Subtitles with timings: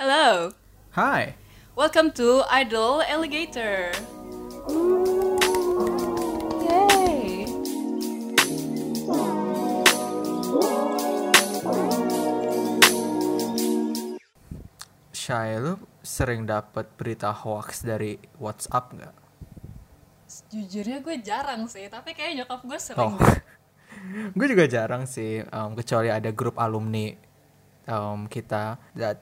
[0.00, 0.48] Hello.
[0.96, 1.36] Hi.
[1.76, 3.92] Welcome to Idol Alligator.
[6.64, 7.44] Yay.
[15.12, 19.14] Shay, lu sering dapat berita hoax dari WhatsApp nggak?
[20.56, 23.12] Jujurnya gue jarang sih, tapi kayak nyokap gue sering.
[23.12, 23.20] Oh,
[24.40, 27.12] gue juga jarang sih, um, kecuali ada grup alumni
[27.88, 28.78] um, kita.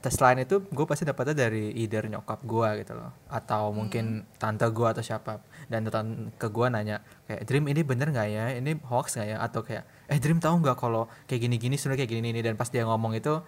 [0.09, 4.87] Selain itu, gue pasti dapetnya dari either nyokap gue gitu loh, atau mungkin tante gue
[4.87, 5.41] atau siapa.
[5.71, 8.45] Dan tante ke gue nanya kayak Dream ini bener nggak ya?
[8.57, 9.37] Ini hoax nggak ya?
[9.39, 12.83] Atau kayak eh Dream tahu nggak kalau kayak gini-gini sebenarnya kayak gini-gini dan pas dia
[12.85, 13.39] ngomong itu,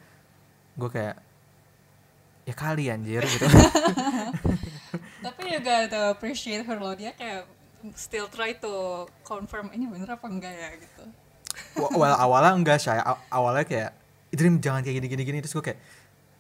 [0.80, 1.16] gue kayak
[2.44, 3.48] ya kali anjir gitu.
[5.26, 7.48] tapi juga to appreciate her loh, dia kayak
[7.96, 11.04] still try to confirm ini bener apa enggak ya gitu.
[11.78, 12.82] Well, awalnya enggak.
[12.88, 13.92] Aw- Awalnya kayak
[14.34, 15.80] Dream jangan kayak gini-gini gini terus gue kayak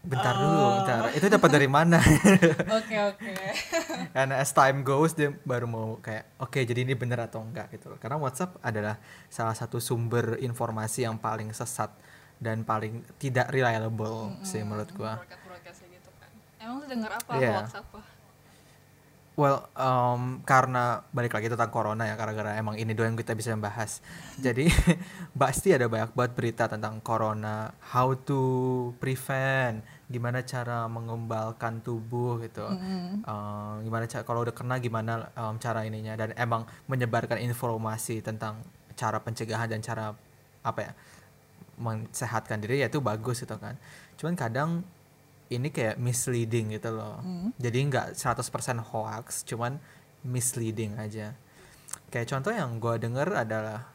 [0.03, 1.01] bentar dulu, bentar.
[1.15, 1.95] Itu dapat dari mana?
[2.77, 3.31] Oke oke.
[4.19, 7.87] And as time goes dia baru mau kayak oke jadi ini bener atau enggak gitu
[7.87, 7.97] loh.
[8.03, 8.99] Karena WhatsApp adalah
[9.31, 11.87] salah satu sumber informasi yang paling sesat
[12.35, 15.23] dan paling tidak reliable sih menurut gua.
[15.23, 16.29] Broadcast-broadcastnya gitu kan.
[16.59, 17.99] Emang lu denger apa hoax apa?
[19.33, 23.57] Well, um, karena balik lagi tentang corona ya, gara-gara emang ini doang yang kita bisa
[23.57, 23.97] bahas.
[24.37, 24.69] Jadi
[25.41, 32.61] pasti ada banyak banget berita tentang corona, how to prevent, gimana cara mengembalikan tubuh gitu,
[33.25, 38.61] Um, gimana cara kalau udah kena gimana um, cara ininya dan emang menyebarkan informasi tentang
[38.93, 40.13] cara pencegahan dan cara
[40.61, 40.91] apa ya
[41.81, 43.81] mensehatkan diri ya itu bagus gitu kan.
[44.21, 44.85] Cuman kadang
[45.55, 47.21] ini kayak misleading gitu loh.
[47.57, 49.77] Jadi nggak 100% hoax, cuman
[50.25, 51.35] misleading aja.
[52.09, 53.93] Kayak contoh yang gue denger adalah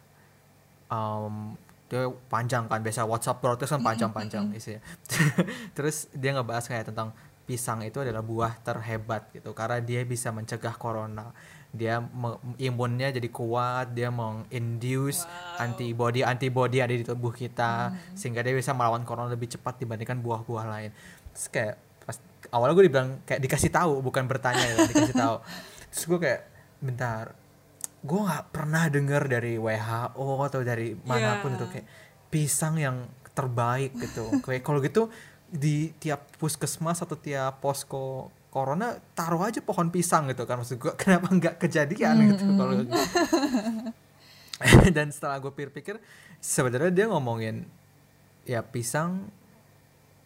[0.90, 1.56] um,
[1.88, 4.84] dia panjang kan biasa WhatsApp broadcast kan panjang-panjang isinya.
[5.76, 7.16] Terus dia ngebahas kayak tentang
[7.48, 11.32] pisang itu adalah buah terhebat gitu karena dia bisa mencegah corona.
[11.72, 12.00] Dia
[12.60, 15.24] imunnya jadi kuat, dia menginduce
[15.56, 20.64] antibody antibody ada di tubuh kita sehingga dia bisa melawan corona lebih cepat dibandingkan buah-buah
[20.68, 20.90] lain.
[21.38, 22.18] Terus kayak pas
[22.50, 25.36] awalnya gue dibilang kayak dikasih tahu bukan bertanya ya dikasih tahu.
[25.94, 26.42] Terus gue kayak
[26.82, 27.38] bentar
[27.98, 31.58] gue nggak pernah dengar dari WHO atau dari mana pun Iya.
[31.58, 31.86] itu kayak
[32.30, 32.96] pisang yang
[33.34, 35.10] terbaik gitu kayak kalau gitu
[35.46, 40.94] di tiap puskesmas atau tiap posko corona taruh aja pohon pisang gitu kan maksud gue
[41.02, 42.94] kenapa nggak kejadian gitu kalau gitu.
[44.96, 45.98] dan setelah gue pikir-pikir
[46.38, 47.66] sebenarnya dia ngomongin
[48.46, 49.26] ya pisang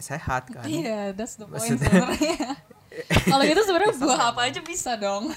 [0.02, 2.58] sehat kan Iya, that's the point sebenarnya.
[3.32, 5.32] Kalau gitu sebenarnya buah apa aja bisa dong.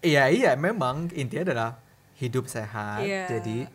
[0.00, 1.70] Iya iya memang intinya adalah
[2.16, 3.04] hidup sehat.
[3.04, 3.28] Iya.
[3.28, 3.68] Jadi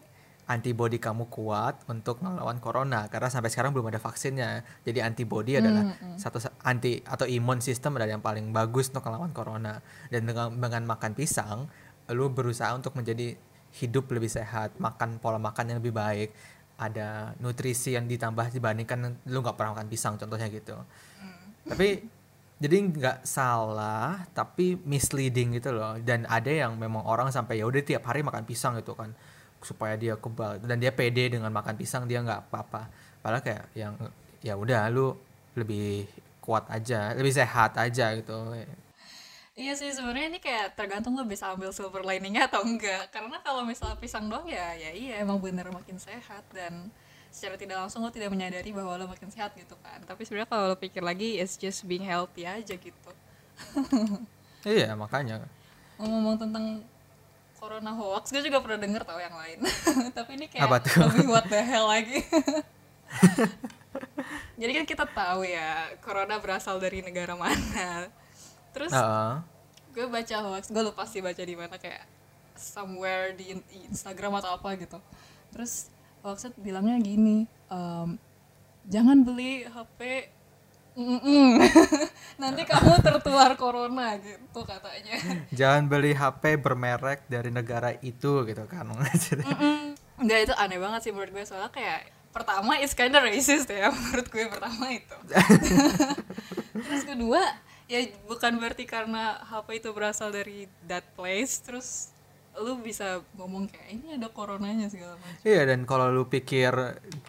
[0.45, 4.61] antibodi kamu kuat untuk melawan corona karena sampai sekarang belum ada vaksinnya.
[4.81, 9.33] Jadi antibodi adalah satu sa- anti atau imun sistem adalah yang paling bagus untuk melawan
[9.33, 9.81] corona.
[10.09, 11.69] Dan dengan dengan makan pisang,
[12.09, 13.37] lu berusaha untuk menjadi
[13.75, 16.31] hidup lebih sehat, makan pola makan yang lebih baik,
[16.75, 20.75] ada nutrisi yang ditambah dibandingkan lu nggak pernah makan pisang contohnya gitu.
[21.65, 22.03] Tapi
[22.55, 25.95] jadi nggak salah tapi misleading gitu loh.
[25.99, 29.15] Dan ada yang memang orang sampai ya udah tiap hari makan pisang gitu kan.
[29.63, 30.59] Supaya dia kebal.
[30.61, 32.91] Dan dia pede dengan makan pisang dia nggak apa-apa.
[33.23, 33.95] Padahal kayak yang
[34.45, 35.15] ya udah lu
[35.55, 36.05] lebih
[36.45, 38.53] kuat aja lebih sehat aja gitu
[39.55, 43.07] Iya sih sebenarnya ini kayak tergantung lo bisa ambil silver liningnya atau enggak.
[43.07, 46.91] Karena kalau misalnya pisang doang ya ya iya emang bener makin sehat dan
[47.31, 50.03] secara tidak langsung lo tidak menyadari bahwa lo makin sehat gitu kan.
[50.03, 53.11] Tapi sebenarnya kalau lo pikir lagi it's just being healthy aja gitu.
[54.67, 55.47] iya makanya
[56.03, 56.83] Ngomong tentang
[57.55, 59.63] corona hoax, gue juga pernah denger tau yang lain.
[60.19, 60.99] Tapi ini kayak Apa tuh?
[61.07, 62.19] lebih what the hell lagi.
[64.59, 68.11] Jadi kan kita tahu ya corona berasal dari negara mana.
[68.75, 69.33] Terus Heeh.
[69.95, 72.03] gue baca hoax gue lupa sih baca di mana kayak
[72.53, 74.99] somewhere di, in- di Instagram atau apa gitu
[75.51, 75.87] terus
[76.19, 78.19] hoaxnya bilangnya gini em,
[78.85, 79.99] jangan beli HP
[80.95, 81.63] mm-mm.
[82.43, 85.15] nanti kamu tertular corona gitu katanya
[85.59, 89.95] jangan beli HP bermerek dari negara itu gitu kan Mm-mm.
[90.19, 94.27] Nggak itu aneh banget sih menurut gue soalnya kayak pertama it's kinda racist ya menurut
[94.27, 95.15] gue pertama itu
[96.83, 97.39] terus kedua
[97.85, 102.15] ya bukan berarti karena HP itu berasal dari that place terus
[102.55, 105.43] lu bisa ngomong kayak ini ada coronanya segala macam.
[105.43, 106.71] Iya dan kalau lu pikir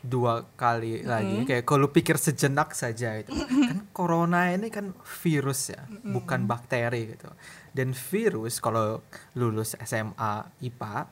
[0.06, 3.34] dua kali lagi kayak kalau lu pikir sejenak saja itu.
[3.34, 7.26] Kan corona ini kan virus ya bukan bakteri gitu.
[7.74, 9.02] Dan virus kalau
[9.34, 11.10] lulus SMA IPA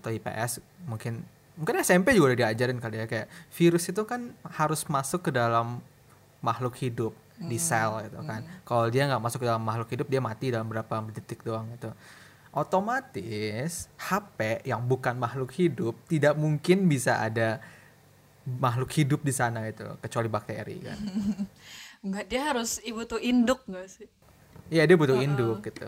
[0.00, 1.20] atau IPS mungkin
[1.60, 5.84] mungkin SMP juga udah diajarin kali ya kayak virus itu kan harus masuk ke dalam
[6.40, 7.12] makhluk hidup
[7.48, 8.42] di sel gitu kan.
[8.62, 11.90] kalau dia nggak masuk ke dalam makhluk hidup dia mati dalam berapa detik doang gitu.
[12.52, 17.64] Otomatis HP yang bukan makhluk hidup tidak mungkin bisa ada
[18.44, 20.98] makhluk hidup di sana itu kecuali bakteri kan.
[22.04, 24.08] Enggak, dia harus ibu tuh induk nggak sih?
[24.68, 25.86] Iya dia butuh induk gitu.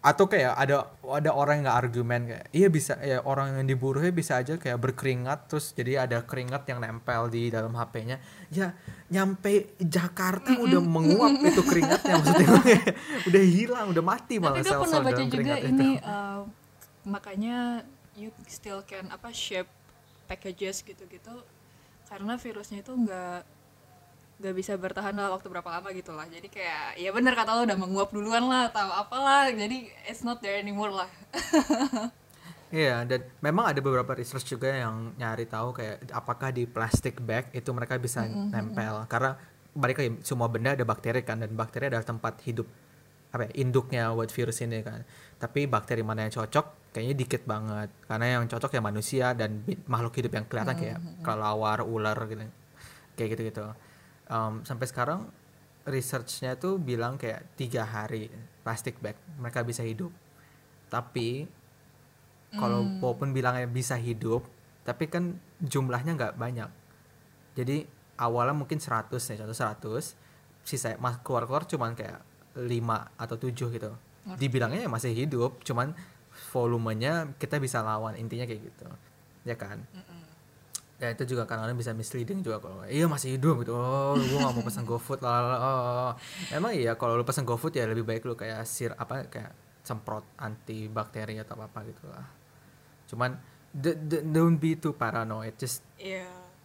[0.00, 4.08] Atau kayak ada ada orang yang nggak argumen kayak iya bisa ya orang yang diburuhnya
[4.16, 8.16] bisa aja kayak berkeringat terus jadi ada keringat yang nempel di dalam HP-nya.
[8.48, 8.72] Ya
[9.12, 12.48] nyampe Jakarta udah menguap itu keringatnya maksudnya
[13.28, 16.06] udah hilang udah mati malah sel-sel baca dalam juga keringat ini itu.
[16.06, 16.40] uh,
[17.04, 17.58] makanya
[18.14, 19.68] you still can apa shape
[20.30, 21.42] packages gitu-gitu
[22.06, 23.42] karena virusnya itu nggak
[24.40, 26.24] nggak bisa bertahan dalam waktu berapa lama gitu lah.
[26.24, 29.52] Jadi kayak ya bener kata lo udah menguap duluan lah atau apalah.
[29.52, 31.08] Jadi it's not there anymore lah.
[32.70, 37.50] Iya, dan memang ada beberapa research juga yang nyari tahu kayak apakah di plastic bag
[37.50, 39.10] itu mereka bisa nempel.
[39.10, 39.34] Karena
[39.74, 42.70] balik lagi semua benda ada bakteri kan dan bakteri adalah tempat hidup
[43.30, 45.02] apa ya, induknya buat virus ini kan.
[45.42, 46.94] Tapi bakteri mana yang cocok?
[46.94, 47.90] Kayaknya dikit banget.
[48.06, 52.46] Karena yang cocok ya manusia dan makhluk hidup yang kelihatan kayak kelelawar, ular gitu.
[53.18, 53.66] Kayak gitu-gitu.
[54.30, 55.26] Em, sampai sekarang
[55.82, 58.30] researchnya tuh bilang kayak tiga hari
[58.62, 60.14] plastic bag mereka bisa hidup.
[60.86, 61.50] Tapi
[62.54, 64.42] kalau walaupun bilangnya bisa hidup
[64.86, 66.70] tapi kan jumlahnya nggak banyak.
[67.58, 67.86] Jadi
[68.22, 70.14] awalnya mungkin 100 ya contoh 100
[70.62, 72.22] sisa mas keluar keluar cuman kayak
[72.54, 72.70] 5
[73.18, 73.90] atau 7 gitu.
[74.38, 75.90] Dibilangnya ya masih hidup cuman
[76.54, 78.86] volumenya kita bisa lawan intinya kayak gitu.
[79.42, 79.82] Ya kan
[81.00, 83.72] ya itu juga kadang-kadang bisa misleading juga kalau iya masih hidup gitu.
[83.72, 86.12] Oh gue gak mau pesan GoFood lah oh, oh.
[86.52, 90.28] emang iya kalau lu pesan GoFood ya lebih baik lu kayak sir apa kayak semprot
[90.36, 92.26] anti bakteri atau apa apa gitu lah.
[93.08, 93.32] Cuman
[94.28, 95.80] don't be too paranoid just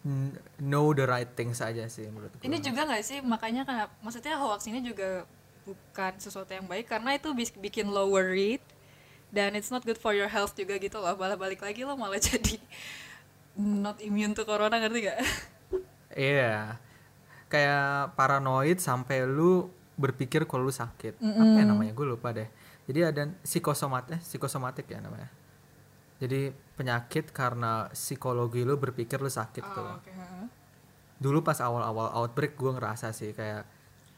[0.03, 3.87] n- know the right things aja sih menurut gue Ini juga nggak sih makanya kan
[4.03, 5.23] maksudnya hoax ini juga
[5.63, 8.61] bukan sesuatu yang baik karena itu bikin lo worried
[9.31, 11.15] dan it's not good for your health juga gitu loh.
[11.15, 12.59] Malah balik lagi lo malah jadi
[13.57, 15.19] not immune to corona ngerti gak?
[16.11, 16.79] Iya.
[17.47, 21.19] Kayak paranoid sampai lu berpikir kalau lu sakit.
[21.19, 21.91] Apa ya namanya?
[21.91, 22.47] Gue lupa deh.
[22.85, 25.31] Jadi ada psikosomat eh psikosomatik ya namanya.
[26.15, 29.83] Jadi penyakit karena psikologi lu berpikir lu sakit tuh.
[29.83, 30.07] Oh, oke.
[30.07, 30.45] heeh.
[31.15, 33.63] Dulu pas awal-awal outbreak gue ngerasa sih kayak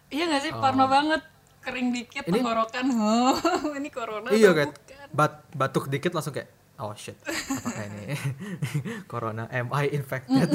[0.07, 1.19] Iya gak sih parno banget
[1.61, 2.85] kering dikit Ini- tenggorokan.
[2.95, 3.35] Oh,
[3.77, 4.71] ini corona iya bukan?
[5.11, 6.47] bat- batuk dikit langsung kayak
[6.81, 7.17] oh shit.
[7.25, 8.13] Apakah ini
[9.11, 9.49] corona?
[9.49, 10.49] Am I infected?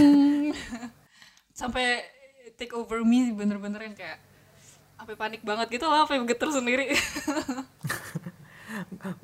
[1.60, 2.06] Sampai
[2.56, 4.18] take over me bener-bener yang kayak
[5.02, 6.94] apa panik banget gitu lah, apa geter sendiri.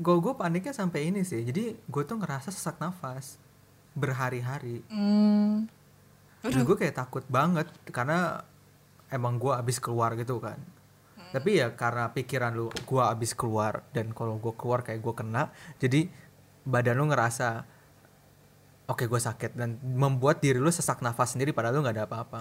[0.04, 1.46] gue gue paniknya sampai ini sih.
[1.46, 3.38] Jadi gue tuh ngerasa sesak nafas
[3.94, 4.82] berhari-hari.
[4.90, 5.70] Hmm.
[6.42, 8.42] Dan gue kayak takut banget karena
[9.08, 10.58] emang gue abis keluar gitu kan.
[11.28, 15.52] Tapi ya karena pikiran lu gue abis keluar dan kalau gue keluar kayak gue kena,
[15.76, 16.08] jadi
[16.68, 17.64] badan lu ngerasa
[18.92, 19.56] oke gue sakit.
[19.56, 22.40] Dan membuat diri lu sesak nafas sendiri padahal lu nggak ada apa-apa.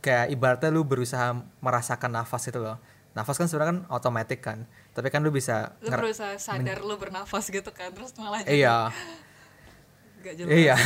[0.00, 2.80] Kayak ibaratnya lu berusaha merasakan nafas itu loh.
[3.12, 4.58] Nafas kan sebenarnya kan otomatis kan,
[4.90, 8.90] tapi kan lu bisa lu berusaha sadar lu bernafas gitu kan terus malah jadi iya.
[10.24, 10.50] Gak jelas.
[10.50, 10.76] Iya.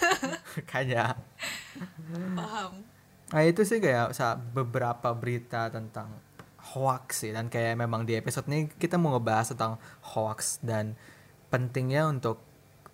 [0.70, 1.04] Kayaknya
[2.34, 2.72] paham.
[3.30, 4.16] Nah itu sih kayak
[4.50, 6.10] beberapa berita tentang
[6.74, 7.30] hoax sih.
[7.30, 9.78] Dan kayak memang di episode ini kita mau ngebahas tentang
[10.16, 10.98] hoax dan
[11.50, 12.38] pentingnya untuk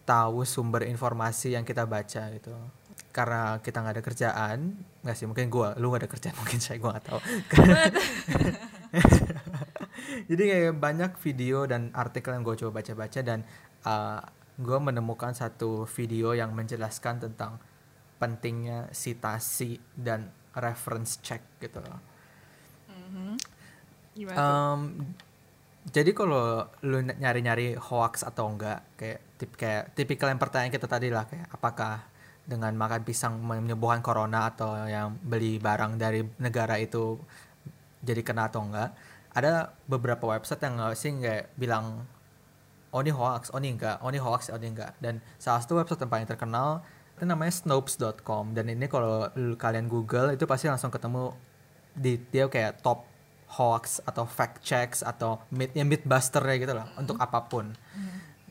[0.08, 2.56] tahu sumber informasi yang kita baca gitu
[3.12, 4.58] karena kita nggak ada kerjaan
[5.04, 7.20] nggak sih mungkin gua lu gak ada kerjaan mungkin saya gua nggak tahu
[10.30, 13.44] jadi kayak banyak video dan artikel yang gue coba baca-baca dan
[13.84, 14.22] uh,
[14.56, 17.60] gue menemukan satu video yang menjelaskan tentang
[18.16, 22.00] pentingnya citasi dan reference check gitu loh.
[24.16, 24.48] gimana tuh?
[25.86, 30.90] Jadi kalau lu ny- nyari-nyari hoax atau enggak kayak tip kayak tipikal yang pertanyaan kita
[30.90, 32.02] tadi lah kayak apakah
[32.46, 37.18] dengan makan pisang menyembuhkan corona atau yang beli barang dari negara itu
[38.02, 38.94] jadi kena atau enggak
[39.36, 42.08] ada beberapa website yang sih nggak bilang
[42.90, 44.96] oh ini hoax oh ini enggak oh ini hoax oh ini enggak.
[44.98, 46.80] Dan salah satu website yang paling terkenal
[47.16, 51.32] itu namanya snopes.com dan ini kalau kalian google itu pasti langsung ketemu
[51.96, 53.08] di dia kayak top
[53.56, 57.72] hoax atau fact checks atau myth ya mythbuster ya gitu lah untuk apa pun.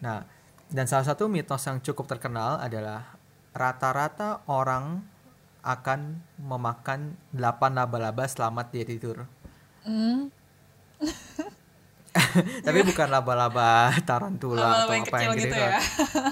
[0.01, 0.25] Nah
[0.69, 3.15] dan salah satu mitos yang cukup terkenal adalah
[3.53, 5.05] rata-rata orang
[5.65, 7.41] akan memakan 8
[7.73, 9.25] laba-laba selamat dia tidur.
[9.81, 10.29] Hmm,
[12.67, 15.67] tapi bukan laba-laba tarantula Laba-laba atau yang apa yang gitu, gitu loh.
[15.67, 15.79] ya?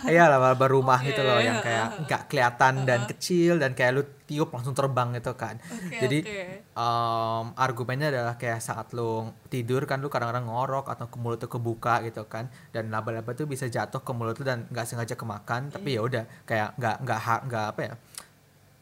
[0.08, 4.04] iya laba-laba rumah Oke, gitu loh yang kayak nggak kelihatan dan kecil dan kayak lu
[4.24, 5.60] tiup langsung terbang gitu kan.
[5.68, 6.40] Oke, jadi oke.
[6.80, 11.52] em, argumennya adalah kayak saat lu tidur kan lu kadang-kadang ngorok atau ke mulut tuh
[11.52, 12.48] kebuka gitu kan.
[12.72, 16.24] Dan laba-laba tuh bisa jatuh ke mulut tuh dan nggak sengaja kemakan tapi ya udah
[16.48, 17.20] kayak nggak nggak
[17.52, 17.94] nggak apa ya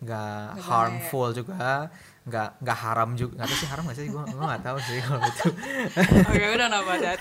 [0.02, 4.06] nggak harmful juga nggak nggak haram juga nggak tahu sih haram nggak sih?
[4.14, 5.48] Gue gue nggak tahu sih kalau itu.
[6.30, 7.20] Oke, udah napa dat.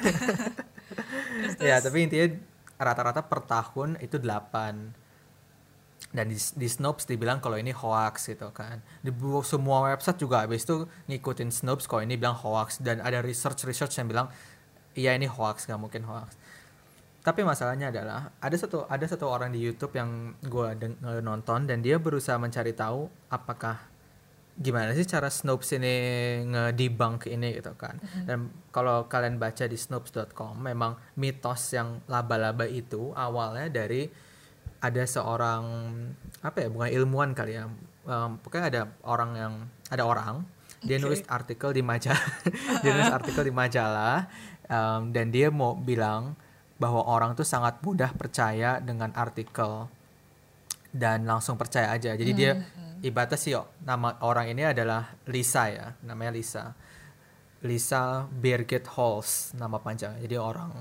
[1.60, 2.26] Ya tapi intinya
[2.76, 5.00] rata-rata per tahun itu 8
[6.10, 8.82] dan di, di Snopes dibilang kalau ini hoax gitu kan.
[9.00, 9.12] Di
[9.46, 12.82] semua website juga habis itu ngikutin Snopes kalau ini bilang hoax.
[12.82, 14.26] Dan ada research research yang bilang
[14.98, 16.34] iya ini hoax nggak mungkin hoax.
[17.20, 20.68] Tapi masalahnya adalah ada satu ada satu orang di YouTube yang gue
[21.20, 23.89] nonton dan dia berusaha mencari tahu apakah
[24.60, 25.94] gimana sih cara Snopes ini
[26.44, 27.96] ngedebunk ini gitu kan?
[28.28, 34.06] Dan kalau kalian baca di snopes.com memang mitos yang laba-laba itu awalnya dari
[34.84, 35.64] ada seorang
[36.44, 37.68] apa ya bukan ilmuwan kali ya
[38.10, 39.54] Em, pokoknya ada orang yang
[39.86, 40.42] ada orang
[40.80, 42.24] dia nulis artikel di majalah
[42.82, 44.24] dia nulis artikel di majalah
[44.64, 46.32] em, dan dia mau bilang
[46.80, 49.84] bahwa orang tuh sangat mudah percaya dengan artikel
[50.90, 52.16] dan langsung percaya aja.
[52.16, 52.56] Jadi dia
[53.00, 56.64] ibaratnya sih yo, nama orang ini adalah Lisa ya, namanya Lisa.
[57.60, 60.20] Lisa Birgit Halls nama panjangnya.
[60.24, 60.72] Jadi orang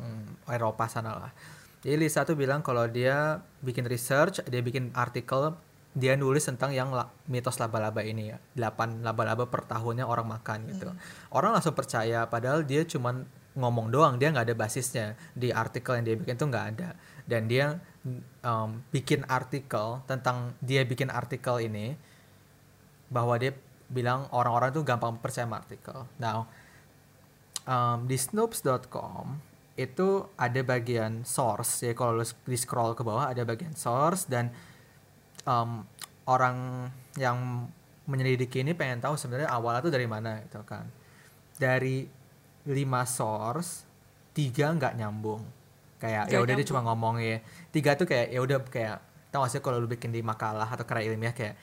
[0.47, 1.31] Eropa sana lah.
[1.83, 5.55] Jadi Lisa tuh bilang kalau dia bikin research, dia bikin artikel,
[5.95, 8.37] dia nulis tentang yang la- mitos laba-laba ini ya.
[8.55, 10.91] 8 laba-laba per tahunnya orang makan gitu.
[11.31, 13.27] Orang langsung percaya padahal dia cuman
[13.59, 15.19] ngomong doang, dia nggak ada basisnya.
[15.35, 16.95] Di artikel yang dia bikin tuh nggak ada.
[17.27, 17.75] Dan dia
[18.43, 21.99] um, bikin artikel tentang dia bikin artikel ini
[23.09, 23.51] bahwa dia
[23.89, 26.05] bilang orang-orang tuh gampang percaya sama artikel.
[26.21, 26.45] Now,
[27.65, 29.41] um, di snopes.com
[29.79, 34.51] itu ada bagian source ya kalau lu di scroll ke bawah ada bagian source dan
[35.47, 35.87] um,
[36.27, 37.65] orang yang
[38.03, 40.85] menyelidiki ini pengen tahu sebenarnya awalnya tuh dari mana gitu kan.
[41.57, 42.05] Dari
[42.69, 43.87] lima source
[44.35, 45.41] tiga nggak nyambung.
[45.99, 47.41] Kayak ya udah dia cuma ngomong ya
[47.73, 48.97] tiga tuh kayak ya udah kayak
[49.29, 51.53] tau gak sih kalau lu bikin di makalah atau karya ilmiah kayak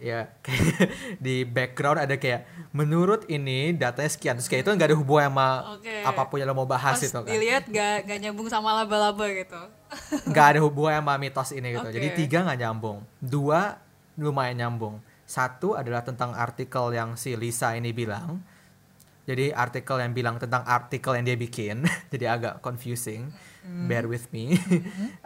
[0.00, 0.92] ya kayak
[1.24, 4.34] di background ada kayak menurut ini datanya sekian.
[4.38, 5.48] Terus kayak itu nggak ada hubungan sama
[5.78, 5.94] Oke.
[6.04, 7.28] apa pun yang lo mau bahas Pas itu kan?
[7.28, 9.62] dilihat gak, gak nyambung sama laba-laba gitu.
[10.30, 11.88] nggak ada hubungan sama mitos ini gitu.
[11.88, 12.16] Jadi Oke.
[12.24, 12.98] tiga nggak nyambung.
[13.18, 13.80] Dua
[14.20, 15.00] lumayan nyambung.
[15.26, 18.40] Satu adalah tentang artikel yang si Lisa ini bilang.
[19.26, 21.82] Jadi artikel yang bilang tentang artikel yang dia bikin
[22.14, 23.34] jadi agak confusing.
[23.66, 24.54] Bear with me.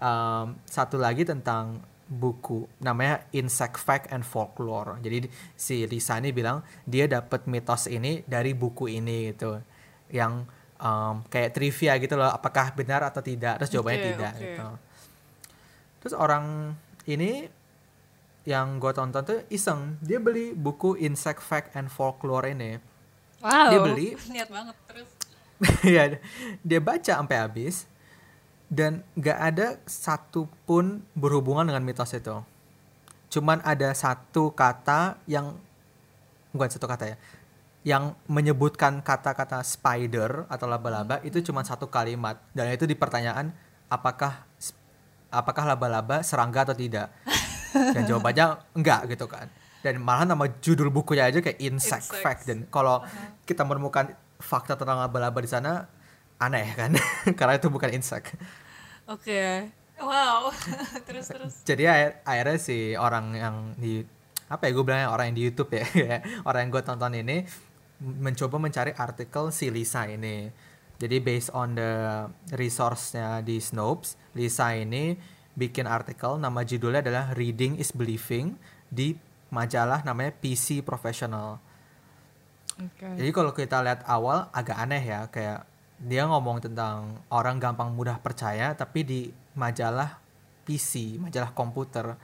[0.00, 6.34] Um, satu lagi tentang buku namanya Insect Fact and Folklore jadi di- si Lisa ini
[6.34, 9.62] bilang dia dapat mitos ini dari buku ini gitu
[10.10, 10.42] yang
[10.82, 14.42] um, kayak trivia gitu loh apakah benar atau tidak terus jawabannya Oke, tidak oke.
[14.42, 14.66] gitu
[16.02, 16.74] terus orang
[17.06, 17.46] ini
[18.42, 22.90] yang gue tonton tuh iseng dia beli buku Insect Fact and Folklore ini
[23.40, 23.72] Wow.
[23.72, 24.08] Dia beli.
[24.36, 25.08] Niat banget terus.
[25.96, 26.04] ya
[26.64, 27.84] dia baca sampai habis
[28.70, 32.38] dan nggak ada satu pun berhubungan dengan mitos itu.
[33.30, 35.58] Cuman ada satu kata yang
[36.54, 37.16] bukan satu kata ya
[37.80, 42.36] yang menyebutkan kata-kata spider atau laba-laba itu cuma satu kalimat.
[42.52, 43.50] Dan itu di pertanyaan
[43.88, 44.44] apakah
[45.32, 47.08] apakah laba-laba serangga atau tidak?
[47.96, 49.48] Dan jawabannya enggak gitu kan.
[49.80, 52.20] Dan malah nama judul bukunya aja kayak insect Insects.
[52.20, 52.42] fact.
[52.44, 53.00] Dan kalau
[53.48, 55.88] kita menemukan fakta tentang laba-laba di sana
[56.40, 56.90] aneh kan
[57.38, 58.34] karena itu bukan insect
[59.04, 59.68] Oke.
[60.00, 60.48] Wow.
[61.06, 61.54] terus terus.
[61.62, 64.00] jadi akhir- akhirnya si orang yang di
[64.48, 65.86] apa ya gue bilangnya orang yang di YouTube ya
[66.48, 67.46] orang yang gue tonton ini
[68.00, 70.50] mencoba mencari artikel si Lisa ini
[70.98, 71.92] jadi based on the
[72.56, 75.14] resource-nya di Snopes Lisa ini
[75.54, 78.58] bikin artikel nama judulnya adalah Reading is Believing
[78.90, 79.14] di
[79.52, 81.60] majalah namanya PC Professional
[82.74, 83.06] Oke.
[83.06, 85.69] jadi kalau kita lihat awal agak aneh ya kayak
[86.00, 89.20] dia ngomong tentang orang gampang mudah percaya tapi di
[89.52, 90.16] majalah
[90.64, 92.16] PC, majalah komputer.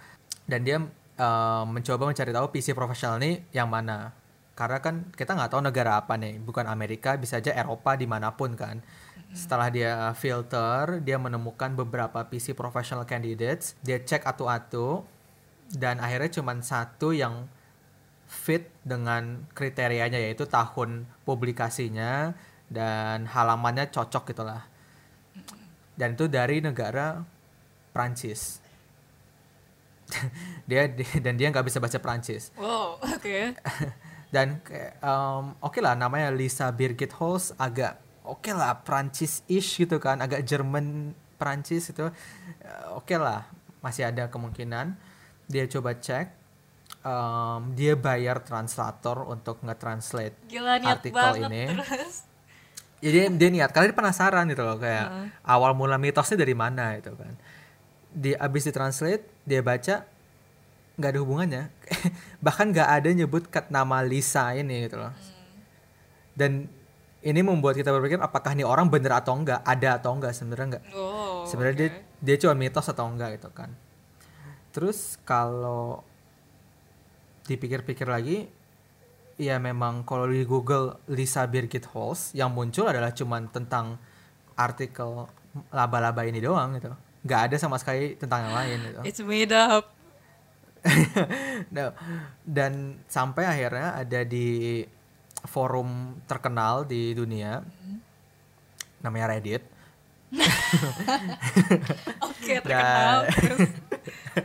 [0.48, 0.80] Dan dia
[1.18, 4.16] eh, mencoba mencari tahu PC profesional ini yang mana.
[4.56, 8.32] Karena kan kita nggak tahu negara apa nih, bukan Amerika, bisa aja Eropa di mana
[8.32, 8.80] pun kan.
[9.36, 15.04] Setelah dia filter, dia menemukan beberapa PC professional candidates, dia cek atu-atu
[15.76, 17.50] dan akhirnya cuma satu yang
[18.26, 22.34] fit dengan kriterianya yaitu tahun publikasinya
[22.66, 24.62] dan halamannya cocok gitulah.
[25.96, 27.24] Dan itu dari negara
[27.90, 28.60] Prancis.
[30.70, 32.54] dia di- dan dia nggak bisa baca Prancis.
[32.54, 33.00] Wow.
[33.02, 33.54] Oke.
[34.26, 37.96] Dan kayak, em, oke lah namanya Lisa Birgit Holz agak
[38.26, 42.10] oke lah Prancis-ish gitu kan agak Jerman Prancis itu
[42.60, 43.46] eh, oke lah
[43.80, 44.98] masih ada kemungkinan
[45.46, 46.26] dia coba cek
[47.06, 51.62] em, dia bayar translator untuk nge-translate Gila niat artikel banget ini.
[51.70, 52.14] terus.
[52.96, 55.06] Jadi dia niat kalian penasaran gitu loh kayak
[55.44, 57.36] awal mula mitosnya dari mana itu kan.
[58.08, 60.04] Di abis ditranslate dia baca
[60.96, 61.64] nggak ada hubungannya.
[62.44, 65.12] Bahkan nggak ada nyebut kat nama Lisa ini gitu loh.
[66.32, 66.68] Dan
[67.20, 70.84] ini membuat kita berpikir apakah nih orang bener atau enggak ada atau enggak sebenarnya enggak
[70.94, 71.42] Oh.
[71.42, 71.90] sebenarnya dia
[72.22, 73.74] dia cuma mitos atau enggak gitu kan.
[74.72, 76.00] Terus kalau
[77.44, 78.48] dipikir-pikir lagi
[79.36, 84.00] ya memang kalau di Google Lisa Birgit Halls yang muncul adalah cuman tentang
[84.56, 85.28] artikel
[85.72, 86.92] laba-laba ini doang gitu
[87.26, 89.92] nggak ada sama sekali tentang yang lain gitu It's made up.
[91.74, 91.90] No.
[92.46, 94.86] dan sampai akhirnya ada di
[95.42, 97.58] forum terkenal di dunia
[99.02, 99.66] namanya Reddit
[102.26, 103.30] Oke, terkenal.
[103.30, 103.70] Terus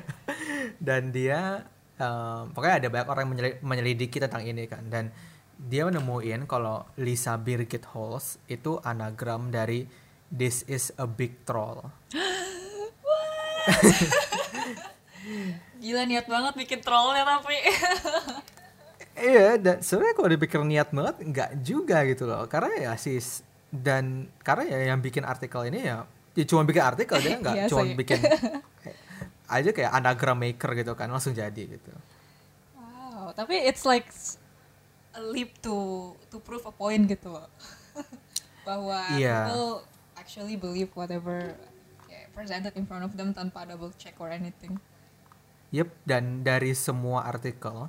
[0.85, 1.65] dan dia
[2.01, 5.13] em, pokoknya ada banyak orang yang menyeli- menyelidiki tentang ini kan dan
[5.61, 9.85] dia menemuin kalau Lisa Birgit Halls itu anagram dari
[10.31, 11.85] This is a big troll.
[15.81, 17.57] gila niat banget bikin trollnya tapi.
[19.11, 22.47] Iya, dan sebenarnya kalau dipikir niat banget nggak juga gitu loh.
[22.47, 27.19] Karena ya sis dan karena ya yang bikin artikel ini ya, ya cuma bikin artikel
[27.19, 28.17] dia nggak Iya cuma bikin
[29.51, 31.91] aja kayak anagram maker gitu kan langsung jadi gitu.
[32.73, 34.07] Wow, tapi it's like
[35.11, 35.75] a leap to
[36.31, 37.47] to prove a point gitu loh.
[38.67, 39.51] Bahwa Iya.
[39.51, 39.83] people
[40.15, 41.53] actually believe whatever
[42.05, 44.79] kayak presented in front of them tanpa double check or anything.
[45.71, 47.87] Yep, dan dari semua artikel,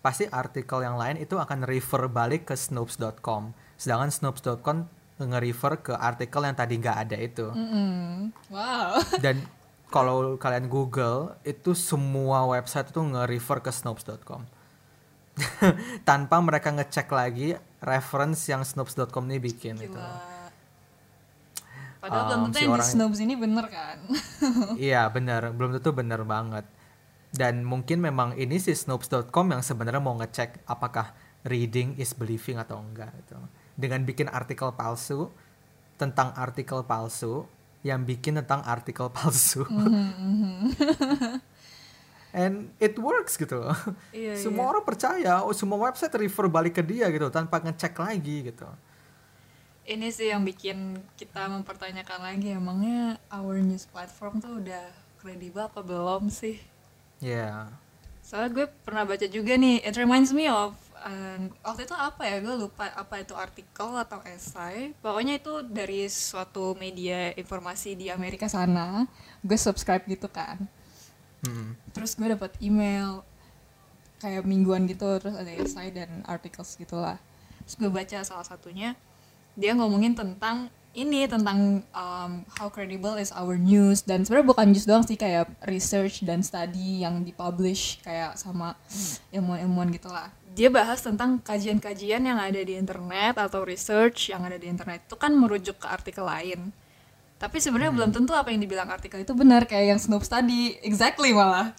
[0.00, 3.52] pasti artikel yang lain itu akan refer balik ke snopes.com.
[3.76, 4.88] Sedangkan snopes.com
[5.18, 7.46] nge-refer ke artikel yang tadi nggak ada itu.
[7.50, 8.30] Mm-mm.
[8.48, 9.02] Wow.
[9.18, 9.42] Dan
[9.88, 14.44] kalau kalian Google, itu semua website itu nge-refer ke snopes.com.
[16.08, 19.96] Tanpa mereka ngecek lagi reference yang snopes.com ini bikin itu.
[19.96, 20.38] Gila.
[21.98, 23.98] Padahal belum Um, tentu si yang di snobs ini bener kan.
[24.88, 26.64] Iya benar, belum tentu benar banget.
[27.34, 31.12] Dan mungkin memang ini si snopes.com yang sebenarnya mau ngecek apakah
[31.44, 33.36] reading is believing atau enggak gitu.
[33.74, 35.30] Dengan bikin artikel palsu
[35.98, 37.44] tentang artikel palsu
[37.86, 39.64] yang bikin tentang artikel palsu.
[42.28, 43.78] And it works gitu loh.
[44.12, 48.52] Iya, semua orang percaya, oh semua website refer balik ke dia gitu tanpa ngecek lagi
[48.52, 48.68] gitu.
[49.88, 54.84] ini sih yang bikin kita mempertanyakan lagi emangnya our news platform tuh udah
[55.16, 56.60] kredibel apa belum sih?
[57.24, 57.72] Ya.
[58.28, 62.44] Soalnya gue pernah baca juga nih, it reminds me of um, waktu itu apa ya,
[62.44, 64.92] gue lupa apa itu artikel atau esai.
[65.00, 69.08] Pokoknya itu dari suatu media informasi di Amerika sana.
[69.40, 70.60] Gue subscribe gitu kan.
[71.40, 71.72] Hmm.
[71.96, 73.24] Terus gue dapat email
[74.20, 77.16] kayak mingguan gitu, terus ada esai dan articles gitulah.
[77.64, 78.92] Terus gue baca salah satunya,
[79.56, 84.88] dia ngomongin tentang ini tentang um, how credible is our news dan sebenarnya bukan news
[84.88, 88.72] doang sih kayak research dan study yang dipublish kayak sama
[89.30, 90.32] ilmuwan-ilmuwan gitulah.
[90.56, 95.14] Dia bahas tentang kajian-kajian yang ada di internet atau research yang ada di internet itu
[95.14, 96.72] kan merujuk ke artikel lain.
[97.38, 101.30] Tapi sebenarnya belum tentu apa yang dibilang artikel itu benar kayak yang Snopes tadi, exactly
[101.30, 101.70] malah.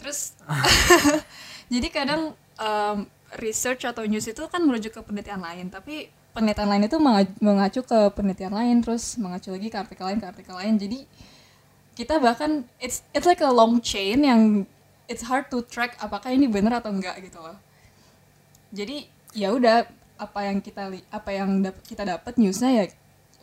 [0.00, 0.32] Terus
[1.74, 2.98] jadi kadang um,
[3.36, 7.80] research atau news itu kan merujuk ke penelitian lain, tapi penelitian lain itu menga- mengacu
[7.86, 10.74] ke penelitian lain, terus mengacu lagi ke artikel lain, ke artikel lain.
[10.76, 11.06] Jadi
[11.94, 14.66] kita bahkan it's it's like a long chain yang
[15.06, 17.54] it's hard to track apakah ini benar atau enggak gitu loh.
[18.74, 19.86] Jadi ya udah
[20.18, 22.84] apa yang kita apa yang dap- kita dapat newsnya ya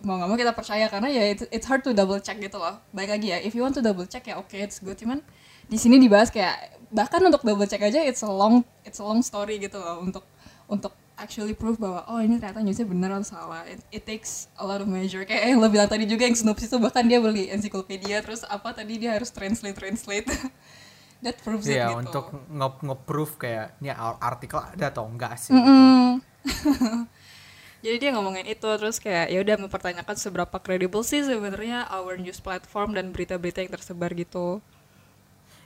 [0.02, 2.76] mau nggak mau kita percaya karena ya it's, it's hard to double check gitu loh.
[2.92, 5.24] Baik lagi ya, if you want to double check ya oke it's good cuman
[5.72, 9.24] di sini dibahas kayak bahkan untuk double check aja it's a long it's a long
[9.24, 10.28] story gitu loh untuk
[10.68, 13.62] untuk actually prove bahwa oh ini ternyata newsnya benar atau salah.
[13.70, 16.66] It, it takes a lot of measure kayak yang lo bilang tadi juga yang Snopes
[16.66, 20.26] itu bahkan dia beli ensiklopedia terus apa tadi dia harus translate translate.
[21.24, 22.02] That proves it Iya, gitu.
[22.02, 25.54] untuk nge- nge-proof kayak ini artikel ada atau enggak sih.
[25.54, 26.18] Mm-mm.
[27.86, 32.38] Jadi dia ngomongin itu terus kayak ya udah mempertanyakan seberapa kredibel sih sebenarnya our news
[32.38, 34.62] platform dan berita-berita yang tersebar gitu.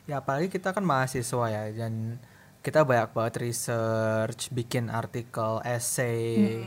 [0.08, 2.20] Ya apalagi kita kan mahasiswa ya dan
[2.66, 6.66] kita banyak banget research, bikin artikel, essay,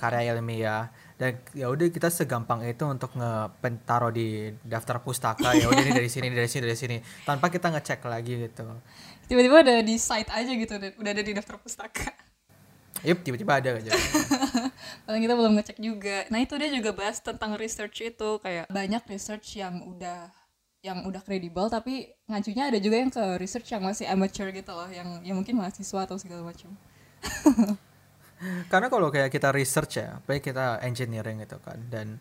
[0.00, 5.80] karya ilmiah dan ya udah kita segampang itu untuk ngetaruh di daftar pustaka ya udah
[5.80, 8.68] ini dari sini dari sini dari sini tanpa kita ngecek lagi gitu.
[9.24, 12.12] Tiba-tiba ada di site aja gitu, udah ada di daftar pustaka.
[13.04, 13.92] Yup, tiba-tiba ada aja.
[15.08, 16.24] Paling kita belum ngecek juga.
[16.32, 20.32] Nah itu dia juga bahas tentang research itu kayak banyak research yang udah
[20.86, 24.86] yang udah kredibel tapi ngajunya ada juga yang ke research yang masih amateur gitu loh
[24.86, 26.70] yang yang mungkin mahasiswa atau segala macam.
[28.70, 32.20] Karena kalau kayak kita research ya, baik kita engineering gitu kan dan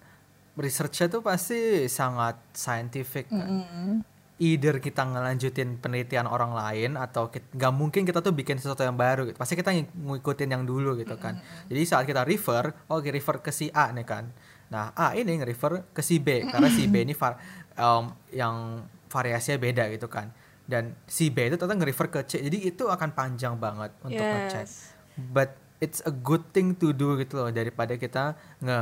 [0.55, 3.61] researchnya tuh pasti sangat scientific kan.
[3.61, 3.91] Mm-mm.
[4.35, 8.99] Either kita ngelanjutin penelitian orang lain atau kita, gak mungkin kita tuh bikin sesuatu yang
[8.99, 9.39] baru gitu.
[9.39, 11.39] Pasti kita ng- ngikutin yang dulu gitu kan.
[11.71, 14.27] Jadi saat kita refer, oh oke refer ke si A nih kan.
[14.67, 17.39] Nah A ini nge-refer ke si B karena si B ini var-
[17.79, 20.31] um, yang variasinya beda gitu kan.
[20.65, 22.41] Dan si B itu ternyata nge-refer ke C.
[22.41, 24.91] Jadi itu akan panjang banget untuk ngecek Yes.
[25.31, 28.79] but it's a good thing to do gitu loh daripada kita nge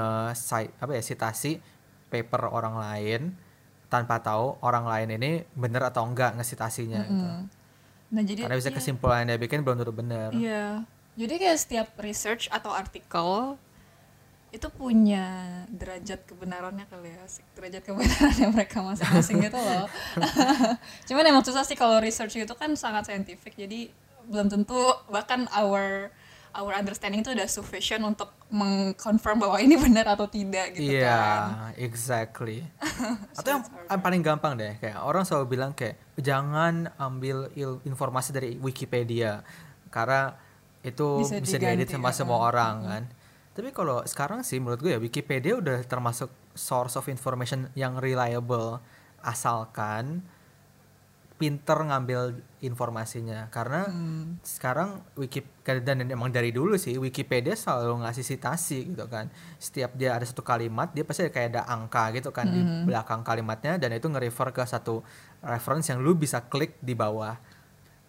[0.82, 1.62] apa ya citasi
[2.10, 3.22] paper orang lain
[3.90, 7.30] tanpa tahu orang lain ini bener atau enggak ngesitasinya gitu.
[7.30, 7.44] Mm.
[8.14, 8.78] Nah jadi Karena bisa iya.
[8.78, 10.30] kesimpulan yang dia bikin belum tentu bener.
[10.34, 10.86] Iya.
[11.14, 13.58] Jadi kayak setiap research atau artikel
[14.54, 15.26] itu punya
[15.68, 17.26] derajat kebenarannya kali ya,
[17.58, 19.90] derajat kebenarannya mereka masing-masing gitu loh.
[21.10, 23.90] Cuman emang susah sih kalau research itu kan sangat scientific, jadi
[24.24, 24.78] belum tentu
[25.10, 26.14] bahkan our
[26.54, 31.42] our understanding itu udah sufficient untuk mengconfirm bahwa ini benar atau tidak gitu Iya, kan.
[31.76, 32.62] exactly.
[33.34, 37.82] So Atau yang yang paling gampang deh, kayak orang selalu bilang kayak jangan ambil il-
[37.84, 39.42] informasi dari Wikipedia
[39.90, 40.38] karena
[40.86, 42.22] itu Bisa bisa, diedit sama ya.
[42.22, 43.04] semua orang kan.
[43.54, 48.82] Tapi kalau sekarang sih menurut gue ya Wikipedia udah termasuk source of information yang reliable.
[49.22, 50.26] Asalkan
[51.38, 53.52] pinter ngambil informasinya.
[53.54, 54.40] Karena Hmm.
[54.42, 59.30] sekarang Wikipedia dan emang dari dulu sih Wikipedia selalu ngasih citasi gitu kan.
[59.60, 63.78] Setiap dia ada satu kalimat dia pasti kayak ada angka gitu kan di belakang kalimatnya.
[63.78, 65.06] Dan itu nge-refer ke satu
[65.44, 67.36] reference yang lu bisa klik di bawah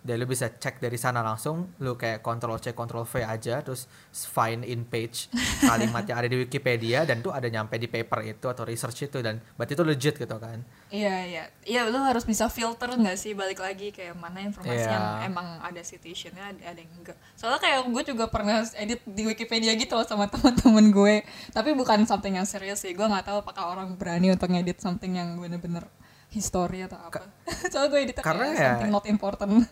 [0.04, 3.88] dan lu bisa cek dari sana langsung lu kayak Ctrl C Ctrl V aja terus
[4.12, 5.32] find in page
[5.64, 9.18] kalimat yang ada di Wikipedia dan tuh ada nyampe di paper itu atau research itu
[9.18, 13.32] dan berarti itu legit gitu kan Iya iya, iya lu harus bisa filter nggak sih
[13.32, 14.92] balik lagi kayak mana informasi Iya.
[14.92, 17.18] yang emang ada citationnya ada, ada yang enggak.
[17.34, 21.14] Soalnya kayak gue juga pernah edit di Wikipedia gitu loh sama teman-teman gue,
[21.50, 22.92] tapi bukan something yang serius sih.
[22.92, 25.82] Gue nggak tahu apakah orang berani untuk ngedit something yang bener-bener
[26.28, 27.26] history atau apa.
[27.72, 29.66] Soalnya gue editnya karena ya- something not important.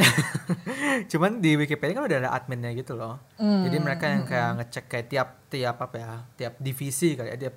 [1.10, 3.20] Cuman di Wikipedia kan udah ada adminnya gitu loh.
[3.36, 7.54] Hmm, Jadi mereka yang kayak ngecek kayak tiap tiap apa ya, tiap divisi kayak tiap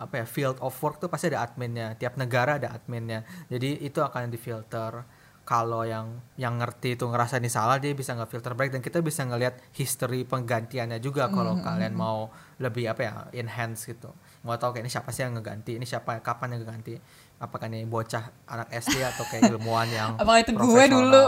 [0.00, 1.96] apa ya field of work tuh pasti ada adminnya.
[1.96, 3.24] Tiap negara ada adminnya.
[3.52, 5.04] Jadi itu akan difilter.
[5.40, 9.02] Kalau yang yang ngerti itu ngerasa ini salah dia bisa nggak filter baik dan kita
[9.02, 12.30] bisa ngelihat history penggantiannya juga kalau kalian mau
[12.62, 14.14] lebih apa ya enhance gitu.
[14.46, 16.94] Mau tahu kayak ini siapa sih yang ngeganti, ini siapa kapan yang ngeganti.
[17.40, 21.22] Apakah ini bocah anak SD atau kayak ilmuwan yang Apakah itu gue dulu?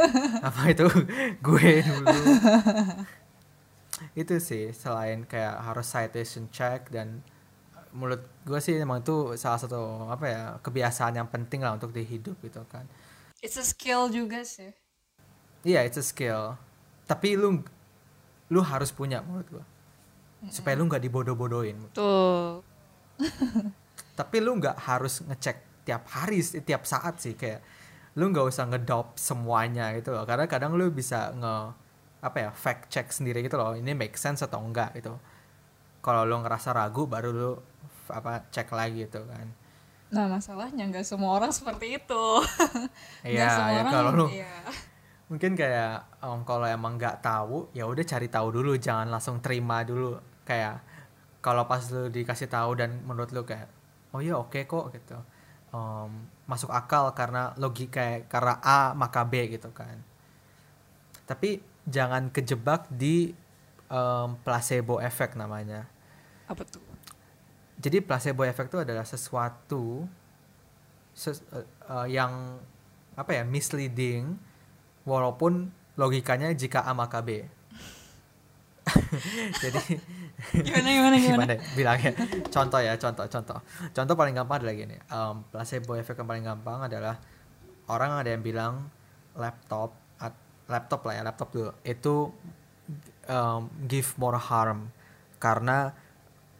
[0.48, 0.86] apa itu
[1.42, 2.14] gue dulu?
[4.14, 7.18] Itu sih selain kayak harus citation check dan
[7.90, 12.38] menurut gue sih emang itu salah satu apa ya kebiasaan yang penting lah untuk dihidup
[12.46, 12.86] gitu kan.
[13.42, 14.70] It's a skill juga sih.
[15.66, 16.54] iya it's a skill.
[17.10, 17.66] Tapi lu
[18.54, 19.64] lu harus punya menurut gue
[20.46, 21.90] supaya lu nggak dibodoh-bodohin.
[21.90, 22.62] Tuh.
[24.16, 27.62] tapi lu nggak harus ngecek tiap hari sih, tiap saat sih kayak
[28.16, 31.54] lu nggak usah ngedop semuanya gitu loh karena kadang lu bisa nge
[32.18, 35.14] apa ya fact check sendiri gitu loh ini make sense atau enggak gitu
[36.00, 37.50] kalau lu ngerasa ragu baru lu
[38.08, 39.46] apa cek lagi gitu kan
[40.06, 42.24] Nah masalahnya nggak semua orang seperti itu.
[42.38, 44.54] Nggak Iya, semua ya orang- kalau lu iya.
[45.26, 49.82] mungkin kayak um, kalau emang nggak tahu ya udah cari tahu dulu jangan langsung terima
[49.82, 50.78] dulu kayak
[51.42, 53.66] kalau pas lu dikasih tahu dan menurut lu kayak
[54.16, 55.18] oh iya oke kok gitu
[55.76, 59.98] Um, masuk akal karena logika karena A maka B gitu kan
[61.26, 63.34] tapi jangan kejebak di
[63.90, 65.86] um, placebo effect namanya
[66.46, 66.82] Apa tuh?
[67.76, 70.06] jadi placebo effect itu adalah sesuatu
[71.16, 72.60] ses- eh, eh, yang
[73.16, 74.36] apa ya misleading
[75.08, 77.48] walaupun logikanya jika A maka B.
[79.62, 79.80] Jadi
[80.62, 81.44] Gimana gimana gimana?
[81.46, 82.12] gimana ya bilangnya?
[82.54, 83.58] Contoh ya, contoh, contoh.
[83.90, 84.96] Contoh paling gampang adalah gini.
[84.96, 87.14] em, placebo effect yang paling gampang adalah
[87.90, 88.74] orang ada yang bilang
[89.34, 89.90] laptop
[90.22, 91.70] at- laptop lah ya, laptop dulu.
[91.82, 92.30] Itu
[93.26, 94.90] em, give more harm
[95.42, 95.92] karena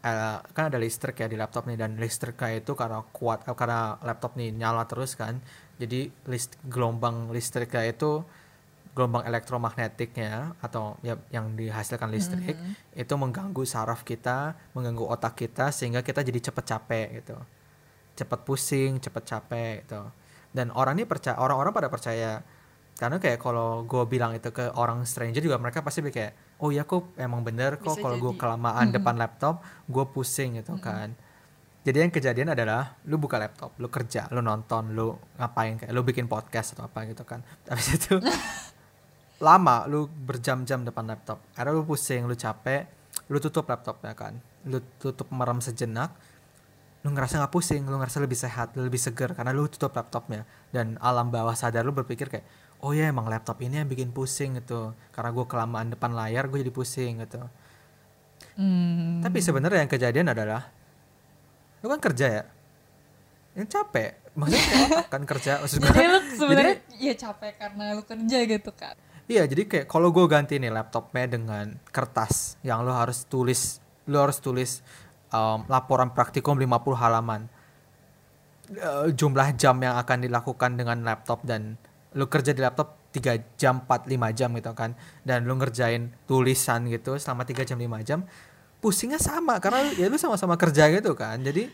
[0.02, 3.98] eh, kan ada listrik ya di laptop nih dan listriknya itu karena kuat eh, karena
[4.02, 5.38] laptop nih nyala terus kan.
[5.76, 8.24] Jadi list gelombang listriknya itu
[8.96, 12.56] gelombang elektromagnetiknya atau ya, yang dihasilkan listrik
[12.96, 17.37] itu mengganggu saraf kita, mengganggu otak kita sehingga kita jadi cepet capek gitu.
[18.16, 20.00] Cepet pusing, cepet capek gitu.
[20.48, 22.40] Dan orang ini percaya orang-orang pada percaya.
[22.96, 26.88] Karena kayak kalau gue bilang itu ke orang stranger juga mereka pasti kayak oh ya
[26.88, 31.12] kok emang bener kok kalau gue kelamaan depan laptop gue pusing gitu kan.
[31.85, 36.00] Jadi yang kejadian adalah lu buka laptop lu kerja lu nonton lu ngapain kayak lu
[36.09, 37.44] bikin podcast atau apa gitu kan.
[37.68, 38.16] Habis itu
[39.40, 41.42] lama lu berjam-jam depan laptop.
[41.53, 42.88] Karena lu pusing lu capek
[43.29, 44.38] lu tutup laptopnya kan.
[44.68, 46.12] Lu tutup merem sejenak
[47.07, 50.49] lu ngerasa nggak pusing lu ngerasa lebih sehat lebih seger karena lu tutup laptopnya.
[50.72, 52.46] Dan alam bawah sadar lu berpikir kayak
[52.83, 54.96] oh ya emang laptop ini yang bikin pusing gitu.
[55.12, 57.44] Karena gue kelamaan depan layar gue jadi pusing gitu.
[58.57, 59.20] Hmm.
[59.20, 60.68] tapi sebenarnya yang kejadian adalah
[61.85, 62.44] lu kan kerja ya?
[63.57, 64.12] Yang capek.
[64.37, 68.70] Maksudnya otak kan kerja maksud gue Jadi lu sebenarnya ya capek karena lu kerja gitu
[68.77, 68.96] kan.
[69.26, 74.22] Iya, jadi kayak kalau gue ganti nih laptopnya dengan kertas yang lo harus tulis, lo
[74.22, 74.86] harus tulis
[75.34, 77.50] um, laporan praktikum 50 halaman.
[78.70, 81.74] Eh, jumlah jam yang akan dilakukan dengan laptop dan
[82.14, 84.94] lo kerja di laptop 3 jam, 4, 5 jam gitu kan.
[85.26, 88.22] Dan lo ngerjain tulisan gitu selama 3 jam, 5 jam.
[88.78, 91.42] Pusingnya sama karena ya lu sama-sama kerja gitu kan.
[91.42, 91.66] Jadi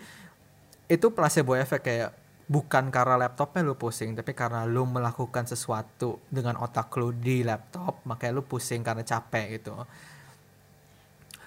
[0.89, 2.22] itu placebo effect kayak
[2.53, 8.05] bukan karena laptopnya lu pusing tapi karena lu melakukan sesuatu dengan otak lu di laptop
[8.05, 9.73] makanya lu pusing karena capek gitu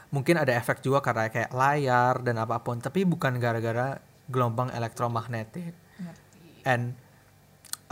[0.10, 5.78] mungkin ada efek juga karena kayak layar dan apa pun tapi bukan gara-gara gelombang elektromagnetik
[5.78, 6.66] Ngerti.
[6.66, 6.98] and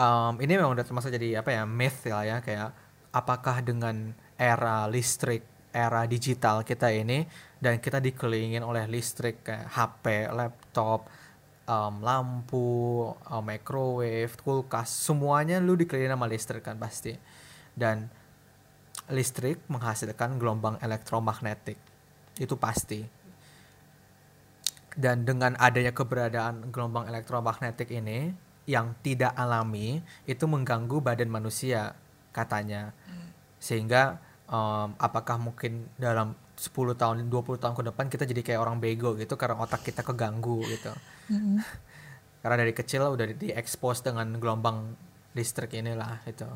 [0.01, 2.73] um, ini memang udah termasuk jadi apa ya myth lah ya kayak
[3.13, 7.25] apakah dengan era listrik era digital kita ini
[7.61, 11.09] dan kita dikelilingin oleh listrik kayak HP, laptop,
[11.67, 17.15] um, lampu, um, microwave, kulkas, semuanya lu dikelilingin sama listrik kan pasti.
[17.73, 18.07] Dan
[19.11, 21.79] listrik menghasilkan gelombang elektromagnetik.
[22.39, 23.03] Itu pasti.
[24.93, 28.29] Dan dengan adanya keberadaan gelombang elektromagnetik ini
[28.69, 31.97] yang tidak alami itu mengganggu badan manusia
[32.31, 32.93] katanya.
[33.57, 38.79] Sehingga em, apakah mungkin dalam 10 tahun 20 tahun ke depan kita jadi kayak orang
[38.79, 40.95] bego gitu karena otak kita keganggu gitu.
[41.27, 41.59] Mm-mm.
[42.43, 44.95] Karena dari kecil udah di expose dengan gelombang
[45.35, 46.47] listrik inilah itu.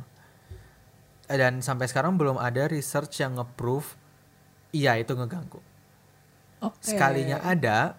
[1.28, 4.00] Dan sampai sekarang belum ada research yang nge-proof
[4.72, 5.60] iya itu ngeganggu.
[6.64, 6.80] Oke.
[6.84, 7.96] Sekalinya ada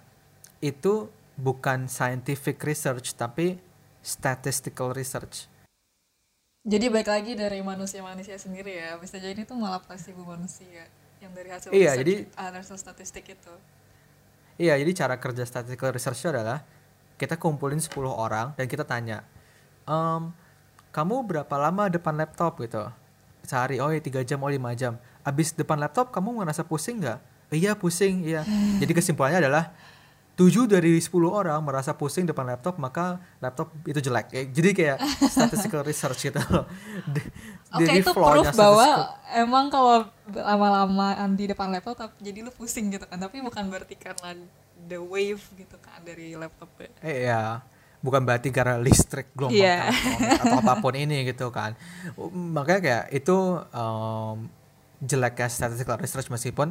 [0.61, 3.61] itu bukan scientific research tapi
[4.01, 5.49] statistical research.
[6.69, 9.01] Jadi baik lagi dari manusia-manusia sendiri ya.
[9.01, 10.89] Bisa jadi itu malah placebo manusia
[11.19, 13.55] yang dari hasil Iya, research, jadi- hasil statistik itu.
[14.59, 16.63] Iya, jadi cara kerja statistical research adalah
[17.15, 19.23] kita kumpulin 10 orang dan kita tanya,
[19.87, 20.35] "Em,
[20.91, 22.91] kamu berapa lama depan laptop gitu?
[23.43, 24.99] Sehari, oh ya 3 jam, oh 5 jam.
[25.23, 27.19] Abis depan laptop kamu ngerasa pusing nggak?
[27.49, 28.43] Iya pusing, iya.
[28.83, 29.73] Jadi kesimpulannya adalah
[30.39, 34.31] 7 dari 10 orang merasa pusing depan laptop maka laptop itu jelek.
[34.31, 35.03] Eh, Jadi kayak
[35.35, 36.63] statistical research gitu loh.
[37.75, 38.87] Oke dari itu proof bahwa
[39.35, 43.19] emang kalau lama-lama di depan laptop jadi lu pusing gitu kan.
[43.19, 44.39] Tapi bukan berarti karena
[44.87, 46.95] the wave gitu kan dari laptopnya.
[47.03, 47.67] Eh, Iya,
[47.99, 49.91] bukan berarti karena listrik gelombang Iya.
[49.91, 51.75] elektronik atau apa pun ini gitu kan.
[52.31, 53.37] Makanya kayak itu
[53.75, 54.47] um,
[55.03, 56.71] jeleknya statistical research meskipun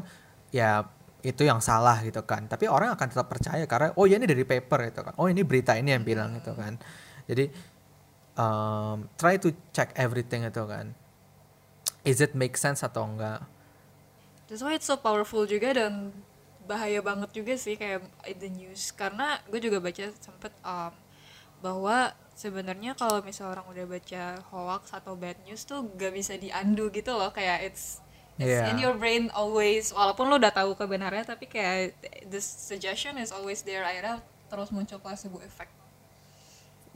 [0.55, 0.87] ya
[1.25, 2.45] itu yang salah gitu kan.
[2.45, 5.13] Tapi orang akan tetap percaya karena oh ya ini dari paper gitu kan.
[5.17, 6.77] Oh ini berita ini yang bilang gitu kan.
[7.25, 7.49] Jadi
[8.37, 10.93] um, try to check everything itu kan.
[12.07, 13.43] Is it make sense atau enggak?
[14.47, 16.15] That's why it's so powerful juga dan
[16.67, 20.91] bahaya banget juga sih kayak in the news karena gue juga baca sempet um,
[21.63, 26.91] bahwa sebenarnya kalau misalnya orang udah baca hoax atau bad news tuh gak bisa diandu
[26.91, 28.03] gitu loh kayak it's
[28.37, 28.69] it's Iya.
[28.69, 31.97] in your brain always walaupun lo udah tahu kebenarannya tapi kayak
[32.29, 35.73] the suggestion is always there akhirnya terus muncul placebo effect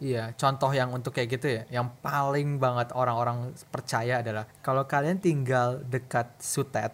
[0.02, 5.22] Iya, contoh yang untuk kayak gitu ya, yang paling banget orang-orang percaya adalah kalau kalian
[5.22, 6.90] tinggal dekat sutet,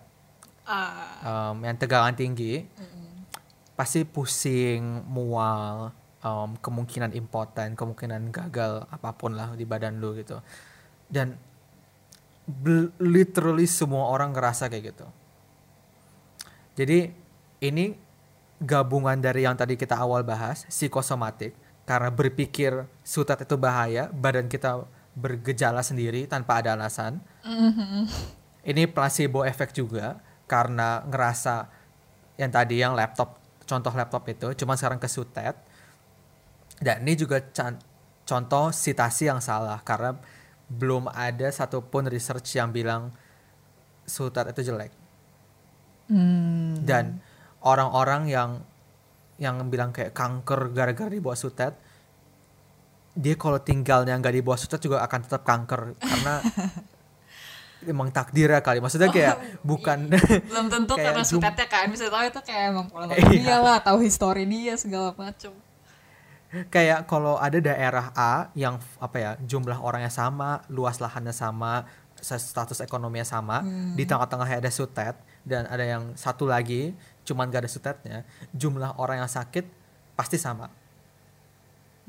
[0.67, 2.67] ah em, yang tegangan tinggi,
[3.79, 10.43] pasti pusing, mual, em, kemungkinan impoten, kemungkinan gagal apa pun lah di badan lu gitu.
[11.07, 11.39] Dan
[13.03, 15.07] literally semua orang ngerasa kayak gitu.
[16.79, 17.11] Jadi
[17.59, 17.91] ini
[18.63, 24.87] gabungan dari yang tadi kita awal bahas, psikosomatik, karena berpikir sutet itu bahaya, badan kita
[25.17, 27.19] bergejala sendiri tanpa ada alasan.
[28.63, 31.67] Ini placebo effect juga karena ngerasa
[32.37, 35.57] yang tadi yang laptop, contoh laptop itu, cuma sekarang ke sutet.
[36.77, 37.41] Dan ini juga
[38.27, 40.13] contoh sitasi yang salah karena
[40.67, 43.11] belum ada satupun research yang bilang
[44.03, 44.91] sutet itu jelek.
[46.07, 46.87] Hmm.
[46.87, 47.19] dan
[47.67, 48.63] orang-orang yang
[49.35, 51.75] yang bilang kayak kanker gara-gara di bawah sutet
[53.11, 55.97] dia kalau tinggalnya nggak di bawah sutet juga akan tetap kanker.
[55.97, 56.39] Karena
[57.91, 58.77] emang takdirnya kali.
[58.77, 60.13] Maksudnya kayak bukan
[60.47, 61.85] belum tentu Kayak karena sutetnya kan.
[61.89, 63.27] Bisa tahu itu kayak emang pola Iya.
[63.27, 65.49] dia lah tahu histori dia segala macem
[66.71, 71.83] kayak kalau ada daerah A yang apa ya jumlah orangnya sama luas lahannya sama
[72.17, 73.61] status ekonominya sama
[73.93, 78.17] di tengah-tengahnya ada sutet dan ada yang satu lagi cuman gak ada sutetnya
[78.55, 79.77] jumlah orang yang sakit
[80.17, 80.65] pasti sama.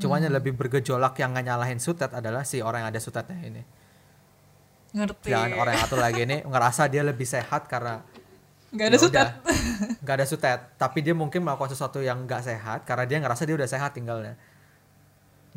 [0.01, 3.63] Cuman yang lebih bergejolak yang nggak nyalahin sutet adalah si orang yang ada sutetnya ini.
[4.97, 5.29] Ngerti.
[5.29, 8.01] Dan orang yang satu lagi ini ngerasa dia lebih sehat karena
[8.69, 9.29] nggak ada ya sutet.
[10.05, 10.61] nggak ada sutet.
[10.77, 14.37] Tapi dia mungkin melakukan sesuatu yang nggak sehat karena dia ngerasa dia udah sehat tinggalnya.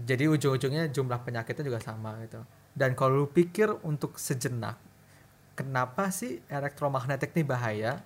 [0.01, 2.41] Jadi ujung-ujungnya jumlah penyakitnya juga sama gitu.
[2.71, 4.79] Dan kalau lu pikir untuk sejenak
[5.55, 8.01] kenapa sih elektromagnetik ini bahaya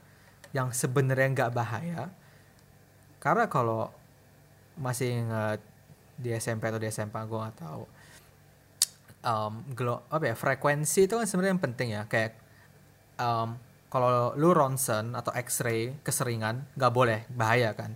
[0.52, 2.10] yang sebenarnya nggak bahaya?
[3.22, 3.90] Karena kalau
[4.76, 5.60] masih ingat
[6.20, 7.84] di SMP atau di SMA gue nggak tahu.
[9.26, 12.04] Um, glo- apa ya frekuensi itu kan sebenarnya yang penting ya.
[12.06, 12.38] Kayak
[13.18, 13.58] um,
[13.90, 17.96] kalau lu ronsen atau X-ray keseringan nggak boleh bahaya kan?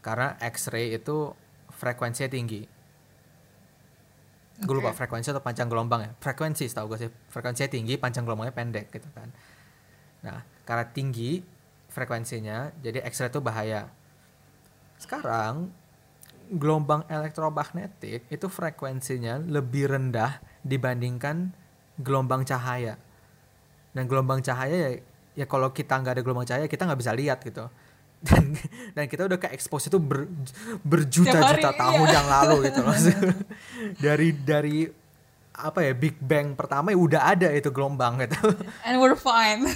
[0.00, 1.34] Karena X-ray itu
[1.68, 2.62] frekuensinya tinggi.
[4.62, 6.10] Gue lupa frekuensi atau panjang gelombang ya.
[6.22, 7.10] Frekuensi setahu gue sih.
[7.10, 9.28] Frekuensinya tinggi panjang gelombangnya pendek gitu kan.
[10.22, 11.42] Nah karena tinggi
[11.90, 13.90] frekuensinya jadi X-ray itu bahaya.
[15.02, 15.74] Sekarang
[16.52, 21.50] gelombang elektromagnetik itu frekuensinya lebih rendah dibandingkan
[22.00, 22.96] gelombang cahaya
[23.92, 24.90] dan gelombang cahaya ya,
[25.36, 27.64] ya kalau kita nggak ada gelombang cahaya kita nggak bisa lihat gitu
[28.26, 28.54] dan
[28.94, 30.30] dan kita udah ke expose itu ber,
[30.86, 32.14] berjuta-juta tahun iya.
[32.16, 32.96] yang lalu gitu loh
[33.98, 34.76] dari dari
[35.52, 38.40] apa ya Big Bang pertama ya udah ada itu gelombang gitu
[38.86, 39.66] and we're fine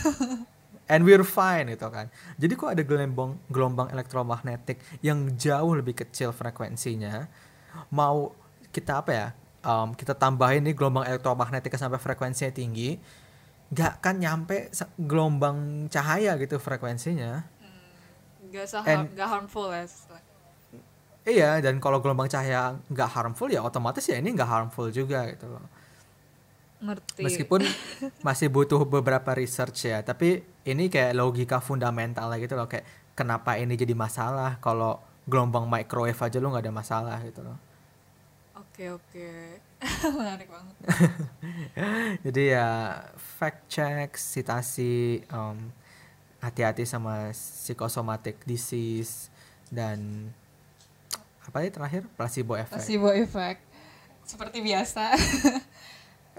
[0.87, 2.07] and we're fine gitu kan.
[2.38, 7.26] Jadi kok ada gelombang gelombang elektromagnetik yang jauh lebih kecil frekuensinya,
[7.90, 8.31] mau
[8.70, 9.29] kita apa ya?
[9.66, 12.96] um, kita tambahin nih gelombang elektromagnetik sampai frekuensinya tinggi,
[13.66, 17.42] nggak kan nyampe gelombang cahaya gitu frekuensinya.
[18.46, 19.85] nggak sah And- nggak harmful ya
[21.26, 25.50] Iya, dan kalau gelombang cahaya nggak harmful ya otomatis ya ini nggak harmful juga gitu
[25.50, 25.59] loh.
[26.79, 27.66] ngerti Meskipun
[28.26, 32.87] masih butuh beberapa research ya, tapi ini kayak logika fundamentalnya gitu loh, kayak
[33.18, 37.59] kenapa ini jadi masalah kalau gelombang microwave aja lu nggak ada masalah gitu loh.
[38.55, 39.29] oke oke
[40.19, 40.75] menarik banget.
[42.27, 45.71] Jadi ya fact check, citasi, um,
[46.41, 49.29] hati-hati sama psychosomatic disease
[49.69, 50.31] dan
[51.47, 52.03] apa ya terakhir?
[52.19, 52.81] Placebo effect.
[52.81, 53.62] placebo effect.
[54.27, 55.15] Seperti biasa.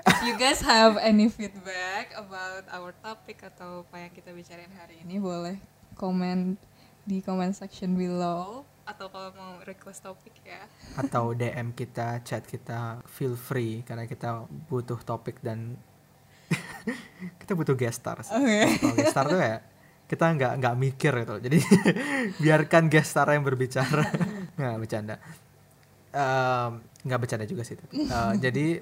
[0.08, 5.02] If you guys have any feedback about our topic atau apa yang kita bicarain hari
[5.02, 5.58] ini boleh
[5.98, 6.56] komen
[7.04, 10.64] di comment section below atau kalau mau request topik ya
[10.96, 15.76] atau DM kita, chat kita, feel free karena kita butuh topik dan
[17.44, 18.24] kita butuh guest star.
[18.24, 19.60] Kalau guest star tuh ya
[20.08, 21.36] kita nggak nggak mikir gitu.
[21.44, 21.60] Jadi
[22.44, 24.08] biarkan guest star yang berbicara.
[24.58, 25.16] Nggak bercanda.
[26.16, 27.78] Em, nggak bercanda juga sih.
[27.78, 28.82] Eh, jadi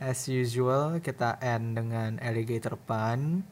[0.00, 3.44] as usual kita end dengan alligator pun.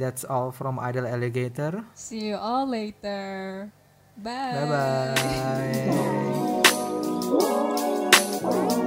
[0.00, 1.86] That's all from Idle Alligator.
[1.94, 3.70] see you all later
[4.22, 4.52] Bye.
[4.52, 4.66] Bye
[8.42, 8.86] bye.